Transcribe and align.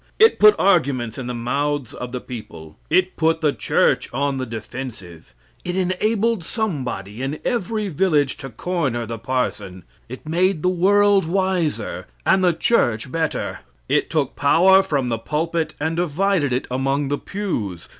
It 0.17 0.39
put 0.39 0.55
arguments 0.57 1.19
in 1.19 1.27
the 1.27 1.35
mouths 1.35 1.93
of 1.93 2.11
the 2.11 2.19
people; 2.19 2.75
it 2.89 3.15
put 3.17 3.39
the 3.41 3.53
church 3.53 4.11
on 4.11 4.37
the 4.37 4.47
defensive, 4.47 5.35
it 5.63 5.75
enabled 5.75 6.43
somebody 6.43 7.21
in 7.21 7.37
every 7.45 7.87
village 7.87 8.37
to 8.37 8.49
corner 8.49 9.05
the 9.05 9.19
parson; 9.19 9.83
it 10.09 10.27
made 10.27 10.63
the 10.63 10.69
world 10.69 11.25
wiser 11.27 12.07
and 12.25 12.43
the 12.43 12.51
church 12.51 13.11
better; 13.11 13.59
it 13.87 14.09
took 14.09 14.35
power 14.35 14.81
from 14.81 15.09
the 15.09 15.19
pulpit 15.19 15.75
and 15.79 15.97
divided 15.97 16.51
it 16.51 16.65
among 16.71 17.09
the 17.09 17.19
pews. 17.19 17.87